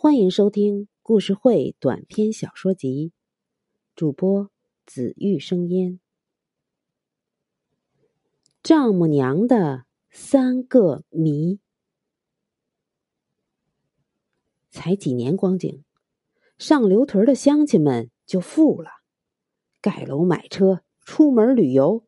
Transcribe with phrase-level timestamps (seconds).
[0.00, 3.12] 欢迎收听故事会短篇小说集，
[3.96, 4.48] 主播
[4.86, 5.98] 紫玉生烟。
[8.62, 11.58] 丈母娘的三个谜，
[14.70, 15.82] 才几年光景，
[16.58, 18.90] 上刘屯的乡亲们就富了，
[19.80, 22.04] 盖楼买车，出门旅游，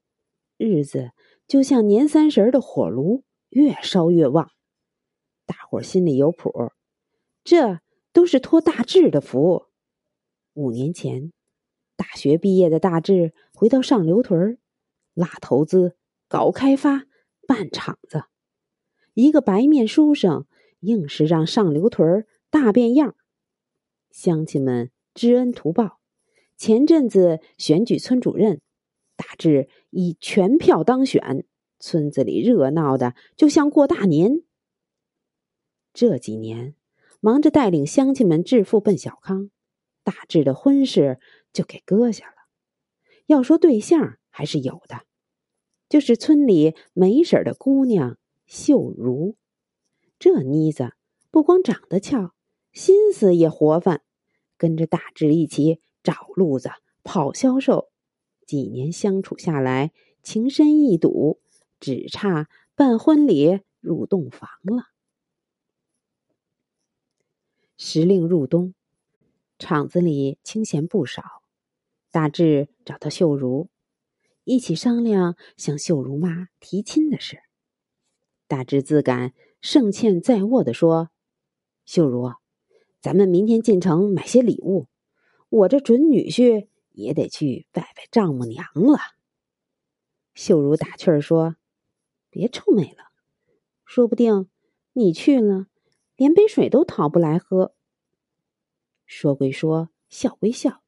[0.56, 1.10] 日子
[1.48, 4.48] 就像年三十的火炉，越烧越旺。
[5.44, 6.70] 大伙心里有谱，
[7.42, 7.80] 这
[8.12, 9.66] 都是托大志的福。
[10.54, 11.32] 五年前，
[11.96, 14.58] 大学毕业的大志回到上流屯
[15.14, 15.96] 拉投资、
[16.28, 17.06] 搞开发、
[17.46, 18.24] 办厂子，
[19.14, 20.46] 一个白面书生，
[20.80, 23.16] 硬是让上流屯大变样。
[24.10, 26.00] 乡亲们知恩图报，
[26.56, 28.60] 前阵子选举村主任，
[29.16, 31.46] 大志以全票当选，
[31.78, 34.42] 村子里热闹的就像过大年。
[35.92, 36.74] 这几年
[37.20, 39.50] 忙着带领乡亲们致富奔小康，
[40.02, 41.20] 大志的婚事
[41.52, 42.34] 就给搁下了。
[43.26, 45.02] 要说对象还是有的，
[45.88, 49.36] 就是村里没婶的姑娘秀如。
[50.18, 50.94] 这妮子
[51.30, 52.34] 不光长得俏，
[52.72, 54.02] 心思也活泛，
[54.56, 56.70] 跟着大志一起找路子、
[57.02, 57.90] 跑销售。
[58.46, 61.40] 几年相处下来，情深意笃，
[61.78, 64.89] 只差办婚礼、入洞房了。
[67.82, 68.74] 时令入冬，
[69.58, 71.42] 厂子里清闲不少。
[72.10, 73.70] 大志找到秀如，
[74.44, 77.38] 一起商量向秀如妈提亲的事。
[78.46, 81.08] 大志自感胜券在握的说
[81.86, 82.34] ：“秀如，
[83.00, 84.86] 咱们明天进城买些礼物，
[85.48, 88.98] 我这准女婿也得去拜拜丈母娘了。”
[90.36, 91.56] 秀如打趣儿说
[92.28, 93.04] ：“别臭美了，
[93.86, 94.50] 说不定
[94.92, 95.68] 你去了。”
[96.20, 97.74] 连杯水都讨不来喝。
[99.06, 100.82] 说归说，笑归笑，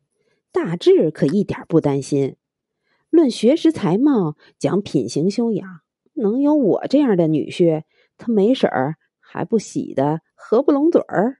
[0.50, 2.36] 大志可一点不担心。
[3.08, 5.80] 论学识才貌，讲品行修养，
[6.12, 7.84] 能有我这样的女婿，
[8.18, 11.38] 他没婶儿还不喜的合不拢嘴儿。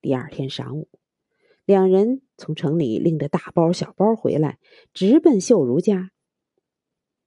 [0.00, 0.88] 第二天晌午，
[1.66, 4.58] 两人从城里拎着大包小包回来，
[4.94, 6.12] 直奔秀如家。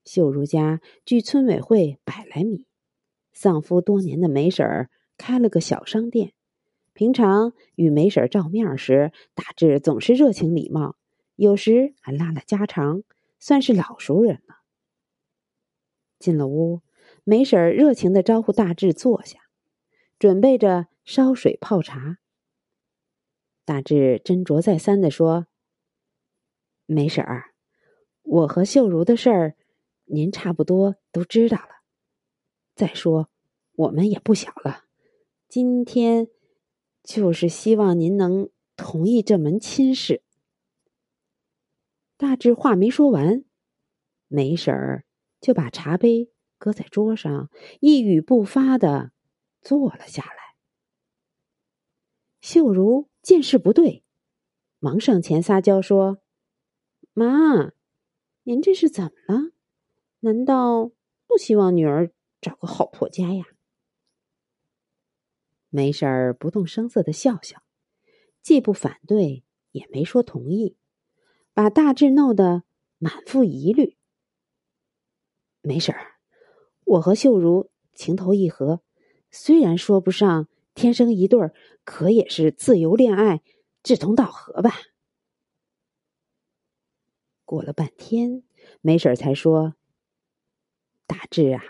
[0.03, 2.65] 秀如家距村委会百来米，
[3.33, 4.89] 丧夫多年的梅婶儿。
[5.17, 6.33] 开了个小商店，
[6.93, 10.95] 平常与梅婶照面时，大志总是热情礼貌，
[11.35, 13.03] 有时还拉了家常，
[13.39, 14.57] 算是老熟人了。
[16.19, 16.81] 进了屋，
[17.23, 19.39] 梅婶热情的招呼大志坐下，
[20.17, 22.17] 准备着烧水泡茶。
[23.65, 25.47] 大志斟酌再三的说
[26.87, 27.53] ：“梅婶儿，
[28.23, 29.55] 我和秀如的事儿，
[30.05, 31.83] 您差不多都知道了。
[32.73, 33.29] 再说，
[33.73, 34.85] 我们也不小了。”
[35.47, 36.27] 今天
[37.03, 40.21] 就是希望您能同意这门亲事。
[42.17, 43.45] 大志话没说完，
[44.27, 45.05] 梅婶儿
[45.39, 47.49] 就把茶杯搁在桌上，
[47.79, 49.13] 一语不发的
[49.61, 50.57] 坐了下来。
[52.41, 54.03] 秀如见势不对，
[54.79, 56.19] 忙上前撒娇说
[57.13, 57.71] ：“妈，
[58.43, 59.51] 您这是怎么了？
[60.19, 60.91] 难道
[61.25, 63.45] 不希望女儿找个好婆家呀？”
[65.69, 67.61] 梅婶儿不动声色的笑笑，
[68.41, 70.77] 既不反对，也没说同意，
[71.53, 72.63] 把大志弄得
[72.97, 73.97] 满腹疑虑。
[75.61, 76.15] 梅婶儿，
[76.85, 78.81] 我和秀如情投意合，
[79.29, 81.53] 虽然说不上天生一对儿，
[81.83, 83.41] 可也是自由恋爱，
[83.83, 84.71] 志同道合吧。
[87.43, 88.43] 过了半天，
[88.79, 89.75] 梅婶儿才说
[91.05, 91.61] ：“大志啊，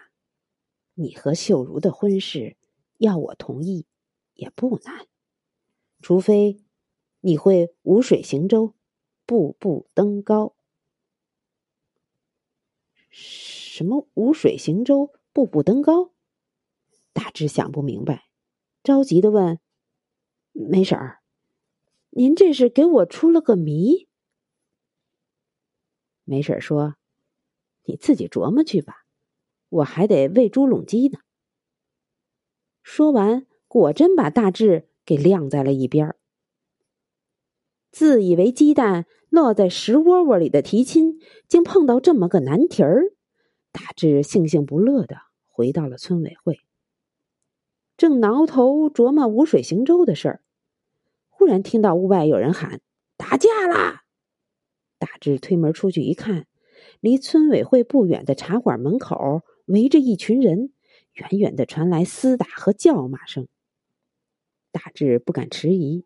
[0.93, 2.56] 你和秀如的婚事。”
[2.97, 3.85] 要我同意
[4.33, 5.07] 也不难，
[6.01, 6.63] 除非
[7.21, 8.73] 你会无水行舟，
[9.25, 10.55] 步步登高。
[13.09, 16.11] 什么无水行舟，步步登高？
[17.13, 18.29] 大致想不明白，
[18.83, 19.59] 着急的问
[20.53, 21.21] ：“梅婶儿，
[22.11, 24.07] 您这是给我出了个谜？”
[26.25, 26.95] 梅婶儿说
[27.85, 29.05] ：“你自己琢磨去吧，
[29.69, 31.19] 我还得喂猪笼鸡呢。”
[32.89, 36.15] 说完，果真把大志给晾在了一边儿
[37.91, 41.19] 自以为鸡蛋落在石窝窝里的提亲，
[41.49, 43.11] 竟碰到这么个难题儿。
[43.73, 45.17] 大志悻悻不乐的
[45.47, 46.61] 回到了村委会，
[47.97, 50.41] 正挠头琢磨无水行舟的事儿，
[51.27, 52.79] 忽然听到屋外有人喊
[53.17, 54.03] ：“打架啦！”
[54.97, 56.47] 大志推门出去一看，
[57.01, 60.71] 离村委会不远的茶馆门口围着一群人。
[61.17, 63.47] 远远的传来厮打和叫骂声。
[64.71, 66.05] 大志不敢迟疑，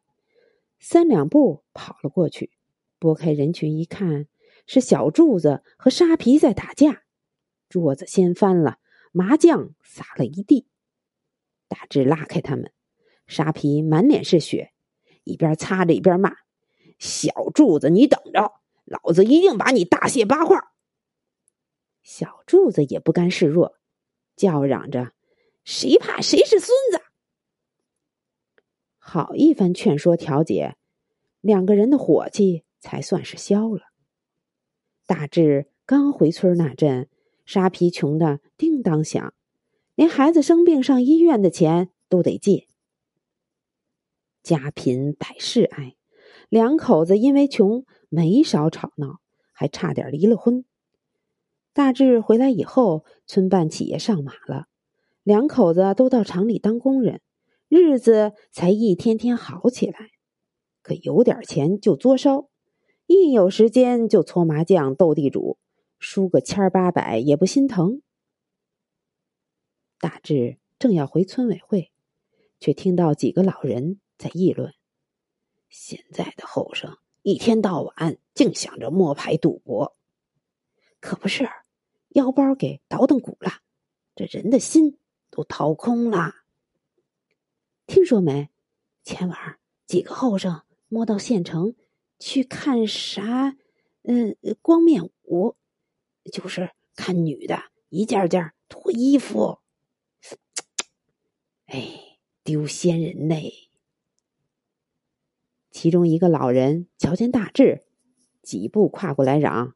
[0.80, 2.52] 三两步跑了过去，
[2.98, 4.28] 拨开人群一看，
[4.66, 7.04] 是小柱子和沙皮在打架，
[7.68, 8.80] 桌子掀翻了，
[9.12, 10.68] 麻将洒了一地。
[11.68, 12.72] 大志拉开他们，
[13.28, 14.72] 沙皮满脸是血，
[15.24, 16.36] 一边擦着一边骂
[16.98, 18.54] ：“小柱子，你等着，
[18.86, 20.58] 老子一定把你大卸八块！”
[22.04, 23.76] 小柱子也不甘示弱，
[24.42, 25.12] 叫嚷着
[25.64, 27.00] ：“谁怕谁是孙子！”
[28.98, 30.78] 好一番劝说调解，
[31.42, 33.82] 两个人的火气才算是消了。
[35.06, 37.08] 大志刚回村那阵，
[37.46, 39.32] 沙皮穷的叮当响，
[39.94, 42.68] 连孩子生病上医院的钱都得借。
[44.42, 45.96] 家贫百事哀，
[46.50, 49.20] 两口子因为穷没少吵闹，
[49.52, 50.66] 还差点离了婚。
[51.74, 54.68] 大志回来以后，村办企业上马了，
[55.24, 57.22] 两口子都到厂里当工人。
[57.70, 60.12] 日子才一天天好起来，
[60.82, 62.50] 可有点钱就作烧，
[63.06, 65.58] 一有时间就搓麻将、斗地主，
[65.98, 68.02] 输个千八百也不心疼。
[69.98, 71.94] 大志正要回村委会，
[72.60, 74.74] 却听到几个老人在议论：
[75.70, 79.96] 现在的后生一天到晚净想着摸牌赌博，
[81.00, 81.48] 可不是，
[82.14, 83.62] 腰包给倒腾鼓了，
[84.16, 84.98] 这人的心
[85.30, 86.36] 都掏空了。
[87.88, 88.50] 听说没？
[89.04, 91.76] 前晚几个后生摸到县城
[92.20, 93.58] 去看啥？
[94.04, 95.56] 嗯，光面舞，
[96.32, 99.60] 就是看女的一件件脱衣服。
[101.66, 103.70] 哎，丢仙人嘞！
[105.72, 107.86] 其中一个老人瞧见大志，
[108.42, 109.76] 几步跨过来嚷：“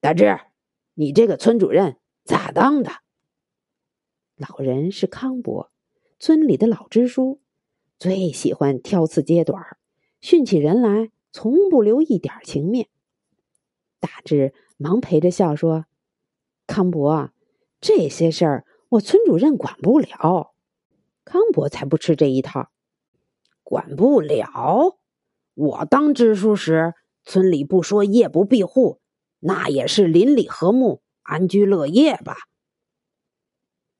[0.00, 0.40] 大志，
[0.98, 2.90] 你这个村主任咋当的？”
[4.36, 5.70] 老人是康伯，
[6.18, 7.40] 村里的老支书。
[7.98, 9.78] 最喜欢挑刺揭短儿，
[10.20, 12.88] 训起人来从不留一点情面。
[14.00, 15.86] 大志忙陪着笑说
[16.66, 17.30] ：“康伯，
[17.80, 20.52] 这些事儿我村主任管不了。”
[21.24, 22.70] 康伯才不吃这一套，
[23.62, 24.98] 管不了。
[25.54, 26.92] 我当支书时，
[27.24, 29.00] 村里不说夜不闭户，
[29.46, 32.34] 那也是邻里和睦、安居乐业吧。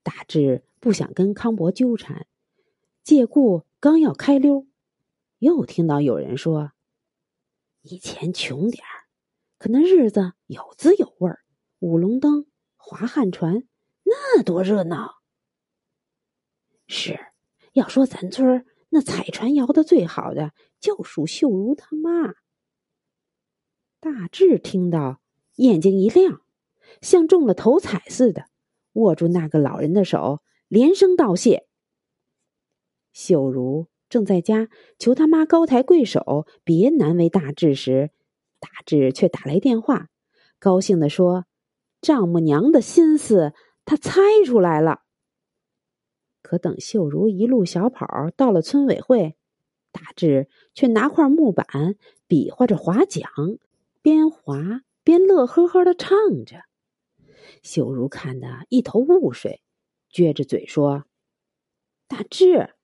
[0.02, 2.26] 大志不想跟康伯纠缠，
[3.04, 3.64] 借故。
[3.78, 4.66] 刚要开溜，
[5.38, 6.72] 又听到有人说
[7.82, 9.06] ：“以前穷点儿，
[9.58, 11.44] 可那日子有滋有味儿，
[11.78, 12.46] 舞龙灯、
[12.76, 13.62] 划旱船，
[14.02, 15.22] 那多热闹。”
[16.88, 17.20] 是，
[17.74, 22.34] 要说咱村那彩船摇的最好的，就属秀如他妈。
[24.00, 25.20] 大志听到，
[25.56, 26.40] 眼睛一亮，
[27.02, 28.46] 像中了头彩似的，
[28.94, 31.66] 握住那个老人的手，连声道谢。
[33.12, 34.68] 秀如正在家
[34.98, 38.10] 求他妈高抬贵手，别难为大志时，
[38.60, 40.08] 大志却打来电话，
[40.58, 41.46] 高兴地说
[42.00, 43.52] ：“丈母娘的心思，
[43.84, 45.00] 他猜出来了。”
[46.42, 48.06] 可等秀如一路小跑
[48.36, 49.36] 到了村委会，
[49.90, 51.96] 大志却拿块木板
[52.28, 53.24] 比划着划桨，
[54.00, 56.10] 边划边乐呵呵的唱
[56.44, 56.64] 着。
[57.62, 59.62] 秀如看得一头雾水，
[60.12, 61.04] 撅着嘴说
[62.08, 62.74] ：“大志。”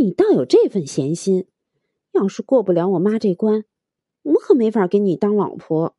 [0.00, 1.48] 你倒有这份闲心，
[2.12, 3.64] 要是过不了我妈这关，
[4.22, 5.96] 我可没法给你当老婆。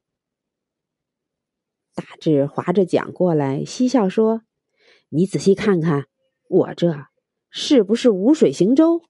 [1.93, 4.43] 大志划着桨过来，嬉笑说
[5.09, 6.07] ：“你仔细看看，
[6.47, 7.07] 我这
[7.49, 9.01] 是不是无水行舟？”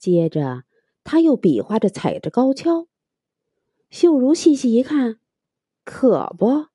[0.00, 0.64] 接着
[1.04, 2.88] 他又比划着踩着高跷。
[3.90, 5.18] 秀如细细一看，
[5.82, 6.66] 可不，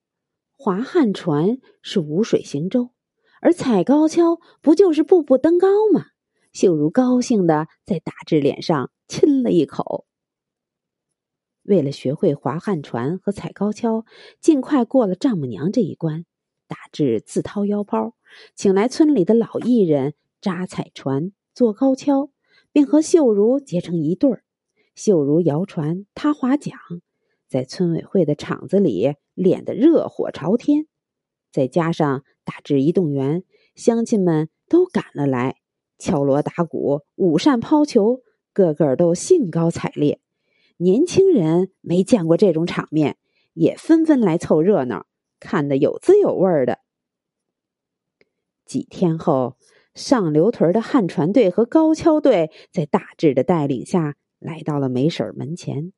[0.51, 2.89] 划旱船是无水行舟，
[3.39, 6.07] 而踩高跷不就是步步登高吗？
[6.51, 10.07] 秀如高兴的在大志脸上亲了一口。
[11.61, 14.05] 为了学会划旱船和踩高跷，
[14.41, 16.25] 尽快过了丈母娘这一关，
[16.67, 18.15] 大志自掏腰包，
[18.55, 22.31] 请来村里的老艺人扎彩船、做高跷，
[22.71, 24.42] 并和秀如结成一对儿。
[24.95, 26.77] 秀如摇船，他划桨，
[27.47, 30.87] 在村委会的场子里练得热火朝天。
[31.51, 33.43] 再加上大志一动员，
[33.75, 35.57] 乡亲们都赶了来。
[35.99, 38.21] 敲锣打鼓，舞扇抛球，
[38.51, 40.19] 个个都兴高采烈。
[40.77, 43.17] 年轻人没见过这种场面，
[43.53, 45.05] 也纷纷来凑热闹，
[45.39, 46.79] 看得有滋有味的。
[48.65, 49.55] 几天后，
[49.93, 55.93] 上流屯的旱船队和高跷队在大志的带领下来到了梅婶门前。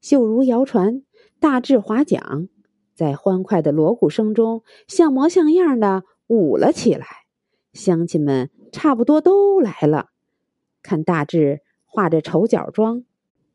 [0.00, 1.02] 秀如摇船，
[1.40, 2.48] 大志划桨，
[2.94, 7.06] 在欢快的锣鼓声中，像模像样的舞了起来。
[7.72, 8.50] 乡亲们。
[8.74, 10.08] 差不多都来了，
[10.82, 13.04] 看大志化着丑角妆，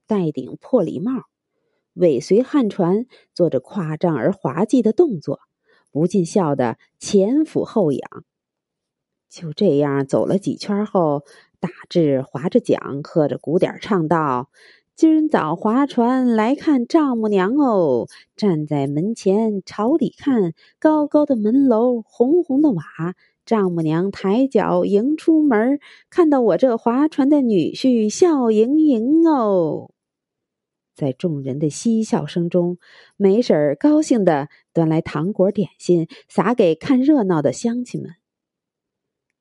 [0.05, 1.23] 戴顶破礼帽，
[1.95, 5.39] 尾随汉船，做着夸张而滑稽的动作，
[5.91, 8.25] 不禁笑得前俯后仰。
[9.27, 11.23] 就这样走了几圈后，
[11.59, 14.49] 大志划着桨，喝着鼓点，唱道
[14.95, 22.83] ：“今早划船来看丈母娘哦，站在门前朝里看，高高的门楼，红红的瓦。”
[23.47, 29.91] 丈母娘抬脚迎出门，看到我这划船的女婿，笑盈盈哦。
[30.93, 32.77] 在众人的嬉笑声中，
[33.15, 38.11] 梅婶儿高兴的端来糖果点心，撒给看热闹的乡亲们。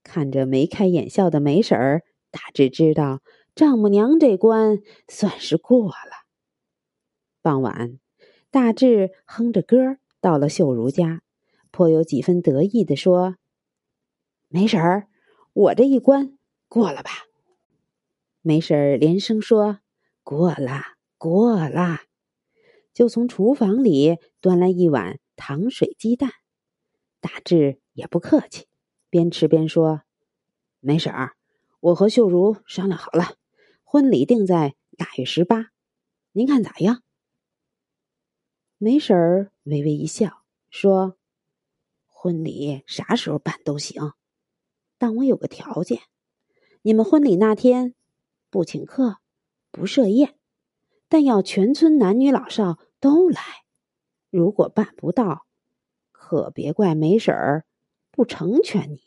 [0.06, 3.22] 看着眉开眼笑的梅婶儿，大致知道
[3.56, 6.26] 丈母娘这关算是过了。
[7.42, 7.98] 傍晚，
[8.52, 11.22] 大致哼着歌到了秀如家，
[11.72, 13.34] 颇有几分得意的说。
[14.48, 15.08] 没婶儿，
[15.52, 17.10] 我这一关过了吧？
[18.42, 19.80] 没婶儿连声说
[20.22, 20.82] ：“过了，
[21.18, 22.02] 过了。”
[22.94, 26.30] 就从厨房里端来一碗糖水鸡蛋。
[27.20, 28.66] 大志也不客气，
[29.16, 30.02] 边吃边说
[30.80, 31.36] ：“没婶儿，
[31.80, 33.36] 我和秀如商量好了，
[33.82, 35.70] 婚礼定在腊月十八，
[36.32, 37.02] 您看咋样？”
[38.76, 41.16] 没婶儿微微一笑，说
[42.06, 44.12] ：“婚礼啥时候办都行。”
[44.98, 46.02] 但我有个条件，
[46.82, 47.94] 你们婚礼那天
[48.50, 49.16] 不请客，
[49.70, 50.38] 不设宴，
[51.08, 53.40] 但要全村男女老少都来。
[54.28, 55.46] 如果办不到，
[56.12, 57.64] 可别怪梅婶儿
[58.10, 59.05] 不成全你。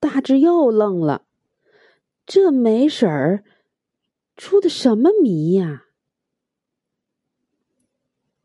[0.00, 1.26] 大志又愣了，
[2.26, 3.44] 这梅婶儿
[4.36, 5.86] 出的什么谜呀？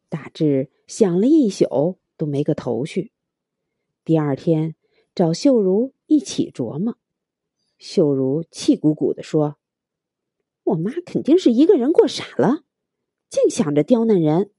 [0.09, 3.11] 大志想了一宿都没个头绪。
[4.03, 4.75] 第二天。
[5.15, 6.97] 找秀如一起琢磨，
[7.77, 9.59] 秀如气鼓鼓的说
[10.65, 12.63] ：“我妈肯定是一个人过傻了，
[13.29, 14.51] 净想着刁难人。”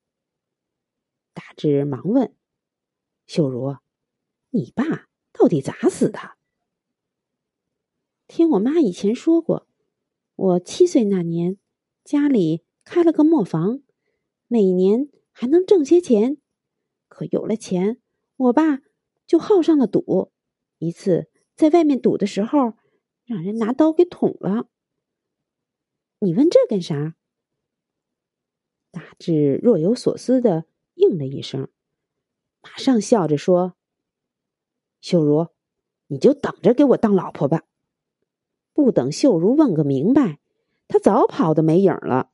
[1.34, 2.36] 大志忙问
[3.26, 3.78] ：“秀如，
[4.50, 6.20] 你爸到底咋死的？”
[8.26, 9.68] 听我妈以前说过，
[10.34, 11.58] 我七岁那年，
[12.02, 13.82] 家里开了个磨坊，
[14.48, 16.38] 每年还能挣些钱，
[17.06, 18.00] 可有了钱，
[18.36, 18.80] 我爸
[19.26, 20.32] 就好上了赌。
[20.78, 22.74] 一次在外面赌的时候，
[23.24, 24.68] 让人拿刀给捅了。
[26.20, 27.16] 你问这干啥？
[28.90, 30.64] 大志若有所思的
[30.94, 31.68] 应了一声，
[32.62, 33.76] 马上笑着说
[35.02, 35.48] ：“秀如，
[36.06, 37.64] 你就等着给我当老婆吧。”
[38.74, 40.40] 不等秀如问个明白，
[40.88, 42.30] 他早跑的没影了。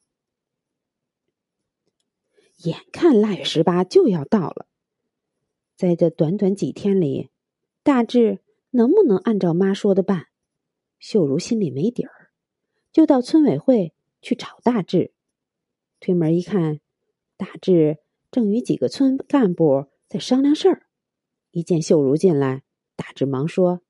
[2.65, 4.67] 眼看腊月十八就要到了，
[5.77, 7.31] 在这短短几天里。
[7.83, 10.27] 大志能不能按照妈说的办？
[10.99, 12.31] 秀如心里没底儿，
[12.93, 15.15] 就到村委会去找大志。
[15.99, 16.81] 推门一看，
[17.39, 17.99] 大志
[18.31, 20.87] 正与几个村干部在商量事儿。
[21.53, 22.63] 一见秀如进来，
[22.97, 23.81] 大志忙说：“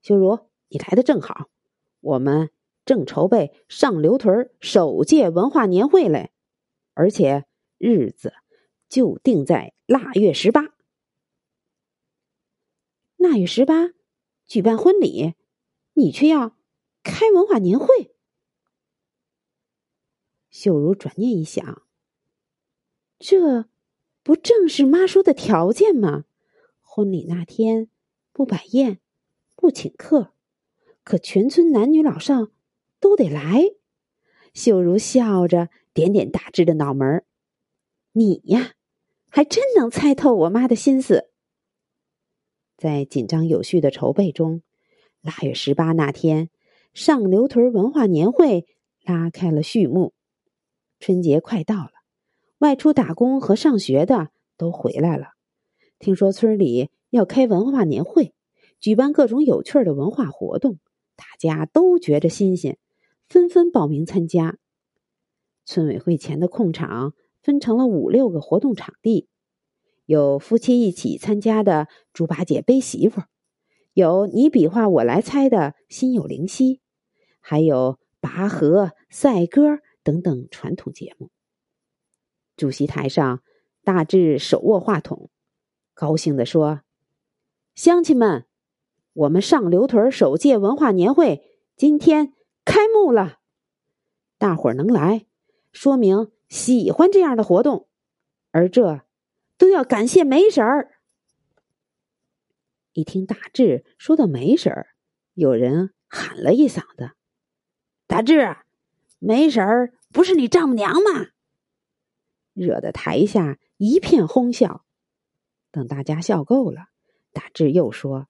[0.00, 1.50] 秀如，你来的正好，
[2.00, 2.50] 我们
[2.84, 6.32] 正筹备上刘屯首届文化年会嘞，
[6.94, 8.32] 而且日子
[8.88, 10.74] 就定在腊月十八。”
[13.16, 13.90] 腊月十八
[14.46, 15.34] 举办婚礼，
[15.94, 16.56] 你却要
[17.02, 18.14] 开文化年会。
[20.50, 21.82] 秀如转念一想，
[23.18, 23.68] 这
[24.22, 26.24] 不正是妈说的条件吗？
[26.80, 27.90] 婚礼那天
[28.32, 29.00] 不摆宴，
[29.54, 30.32] 不请客，
[31.08, 32.48] 可全村男女老少
[33.00, 33.62] 都得来。
[34.52, 37.24] 秀如笑着点点大志的脑门儿
[38.12, 38.74] ：“你呀，
[39.30, 41.30] 还真能猜透我妈的心思。”
[42.76, 44.60] 在紧张有序的筹备中，
[45.22, 46.50] 腊月十八那天，
[46.92, 48.66] 上刘屯文化年会
[49.02, 50.12] 拉开了序幕。
[51.00, 51.92] 春节快到了，
[52.58, 55.28] 外出打工和上学的都回来了。
[55.98, 58.34] 听说村里要开文化年会，
[58.78, 60.78] 举办各种有趣的文化活动，
[61.18, 62.78] 大家都觉着新鲜，
[63.28, 64.56] 纷纷报名参加。
[65.64, 69.28] 村委会前的空场分成了五六个活动场地。
[70.06, 73.22] 有夫妻一起参加的猪八戒背媳妇，
[73.92, 76.80] 有你比划我来猜的心有灵犀，
[77.40, 81.30] 还有拔河、赛歌等等传统节目。
[82.56, 83.42] 主席台上，
[83.82, 85.30] 大志手握话筒，
[85.94, 86.82] 高兴地说
[87.74, 88.46] ：“乡亲们，
[89.18, 91.42] 我们上刘屯首届文化年会
[91.74, 92.34] 今天
[92.64, 93.40] 开幕了，
[94.38, 95.26] 大伙儿能来，
[95.72, 97.88] 说明喜欢这样的活动，
[98.52, 99.04] 而这。”
[99.58, 101.00] 都要感谢梅婶儿。
[102.92, 104.90] 一听大志说到梅婶儿，
[105.34, 107.10] 有人喊了一嗓子
[108.06, 108.56] ：“大志，
[109.18, 111.30] 没婶儿不是你丈母娘吗？”
[112.54, 114.84] 惹得台下一片哄笑。
[115.72, 116.90] 等大家笑够了，
[117.32, 118.28] 大志又说：“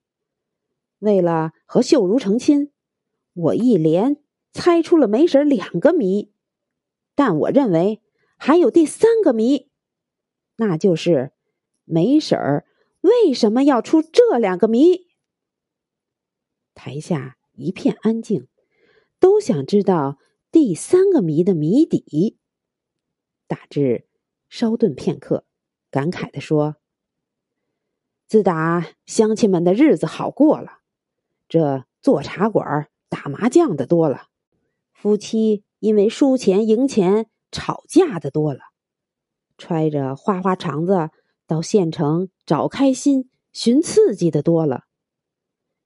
[0.99, 2.73] 为了和秀如成亲，
[3.33, 6.33] 我一连猜出了梅婶两个谜，
[7.15, 8.03] 但我认为
[8.37, 9.71] 还有第三个谜，
[10.57, 11.33] 那就是
[11.85, 12.65] 梅婶
[13.01, 15.07] 为什么要出这两个谜。”
[16.75, 18.49] 台下一片安静，
[19.19, 20.19] 都想知道
[20.51, 22.39] 第三个谜的谜底。
[23.47, 24.07] 大志
[24.49, 25.45] 稍顿片刻，
[25.91, 26.77] 感慨的说。
[28.27, 30.78] 自打乡亲们的日子好过了，
[31.49, 34.29] 这做茶馆、打麻将的多了，
[34.93, 38.61] 夫妻因为输钱赢钱吵架的多了，
[39.57, 41.11] 揣着花花肠子
[41.47, 44.83] 到县城找开心、寻刺激的多了。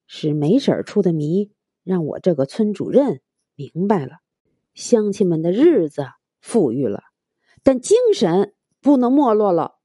[0.06, 1.52] 是梅婶出的谜，
[1.84, 3.20] 让我这个村主任
[3.54, 4.18] 明白了：
[4.74, 6.06] 乡亲们的日子
[6.40, 7.04] 富裕了，
[7.62, 9.78] 但精神不能没落了。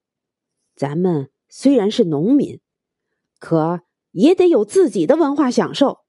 [0.75, 1.29] 咱们。
[1.49, 2.59] 虽然是农民，
[3.39, 3.79] 可
[4.17, 5.99] 也得有自己的文化享受。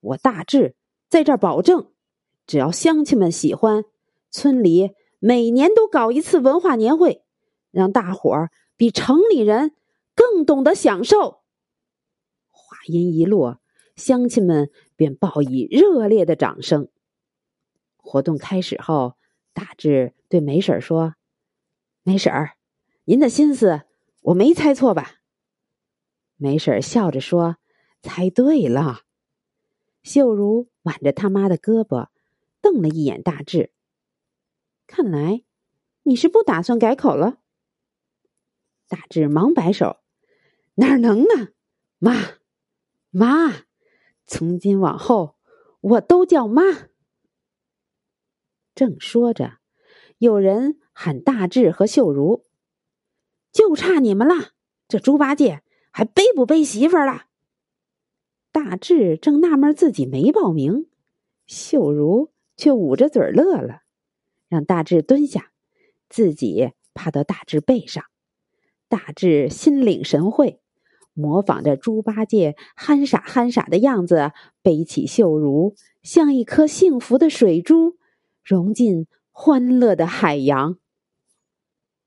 [0.00, 0.76] 我大志
[1.08, 1.90] 在这儿保证，
[2.46, 3.84] 只要乡亲们喜欢，
[4.30, 7.24] 村里每年都搞一次文化年会，
[7.70, 9.72] 让大伙儿比城里人
[10.14, 11.40] 更懂得享受。
[12.50, 13.58] 话音一落，
[13.96, 16.88] 乡亲们便报以热烈的掌声。
[17.96, 19.14] 活动开始后，
[19.54, 21.14] 大志对梅婶说
[22.04, 22.50] ：“梅婶儿，
[23.04, 23.80] 您的心思。”
[24.26, 25.15] 我没猜错吧？
[26.36, 27.56] 梅婶笑着说
[28.02, 29.02] ：“猜对了。”
[30.02, 32.08] 秀如挽着他妈的胳膊，
[32.60, 33.72] 瞪了一眼大志。
[34.86, 35.42] 看来
[36.04, 37.38] 你是不打算改口了。
[38.88, 39.98] 大志忙摆手
[40.76, 41.48] ：“哪能呢？
[41.98, 42.38] 妈，
[43.10, 43.64] 妈，
[44.26, 45.36] 从今往后
[45.80, 46.62] 我都叫妈。”
[48.76, 49.58] 正说着，
[50.18, 52.44] 有人喊大志和秀如。
[53.50, 54.52] 就差你们了，
[54.86, 55.64] 这猪八戒
[55.96, 57.22] 还背不背媳妇儿了？
[58.52, 60.84] 大志正纳闷自己没报名，
[61.46, 63.80] 秀如却捂着嘴乐了，
[64.46, 65.52] 让大志蹲下，
[66.10, 68.04] 自己趴到大志背上。
[68.90, 70.60] 大志心领神会，
[71.14, 77.96] 模仿着猪八戒憨傻憨傻的样子，背起秀如，像一颗幸福的水珠，
[78.44, 80.76] 融进欢乐的海洋。